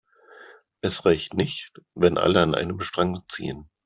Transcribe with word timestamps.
Es 0.81 1.05
reicht 1.05 1.35
nicht, 1.35 1.73
wenn 1.93 2.17
alle 2.17 2.41
an 2.41 2.55
einem 2.55 2.79
Strang 2.81 3.21
ziehen. 3.29 3.69